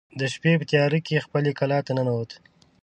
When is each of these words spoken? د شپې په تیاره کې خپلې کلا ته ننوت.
د 0.19 0.21
شپې 0.33 0.51
په 0.59 0.65
تیاره 0.71 0.99
کې 1.07 1.23
خپلې 1.25 1.51
کلا 1.59 1.79
ته 1.85 1.91
ننوت. 1.97 2.31